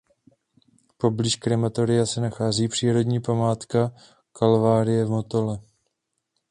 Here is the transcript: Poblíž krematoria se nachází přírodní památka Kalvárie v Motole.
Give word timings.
Poblíž 0.97 1.35
krematoria 1.35 2.05
se 2.05 2.21
nachází 2.21 2.67
přírodní 2.67 3.19
památka 3.21 3.91
Kalvárie 4.33 5.05
v 5.05 5.09
Motole. 5.09 5.59